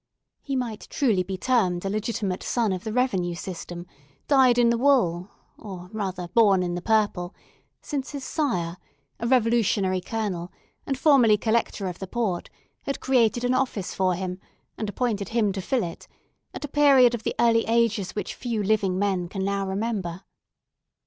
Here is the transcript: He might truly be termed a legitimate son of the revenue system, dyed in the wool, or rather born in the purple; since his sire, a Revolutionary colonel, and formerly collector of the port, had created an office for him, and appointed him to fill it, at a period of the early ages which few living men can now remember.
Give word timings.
He 0.41 0.55
might 0.55 0.87
truly 0.89 1.21
be 1.21 1.37
termed 1.37 1.85
a 1.85 1.89
legitimate 1.91 2.41
son 2.41 2.73
of 2.73 2.83
the 2.85 2.91
revenue 2.91 3.35
system, 3.35 3.85
dyed 4.27 4.57
in 4.57 4.71
the 4.71 4.77
wool, 4.79 5.29
or 5.59 5.91
rather 5.93 6.27
born 6.29 6.63
in 6.63 6.73
the 6.73 6.81
purple; 6.81 7.35
since 7.83 8.09
his 8.09 8.23
sire, 8.23 8.77
a 9.19 9.27
Revolutionary 9.27 10.01
colonel, 10.01 10.51
and 10.87 10.97
formerly 10.97 11.37
collector 11.37 11.85
of 11.85 11.99
the 11.99 12.07
port, 12.07 12.49
had 12.81 12.99
created 12.99 13.43
an 13.43 13.53
office 13.53 13.93
for 13.93 14.15
him, 14.15 14.39
and 14.75 14.89
appointed 14.89 15.29
him 15.29 15.51
to 15.53 15.61
fill 15.61 15.83
it, 15.83 16.07
at 16.55 16.65
a 16.65 16.67
period 16.67 17.13
of 17.13 17.21
the 17.21 17.35
early 17.39 17.65
ages 17.67 18.15
which 18.15 18.33
few 18.33 18.63
living 18.63 18.97
men 18.97 19.29
can 19.29 19.45
now 19.45 19.67
remember. 19.67 20.23